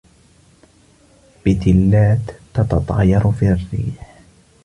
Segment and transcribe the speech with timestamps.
[1.45, 2.19] بتلاتٌ
[2.53, 4.19] تتطاير في الريح.